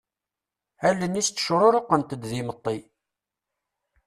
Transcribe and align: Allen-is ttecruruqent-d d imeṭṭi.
Allen-is 0.87 1.27
ttecruruqent-d 1.29 2.21
d 2.29 2.31
imeṭṭi. 2.41 2.77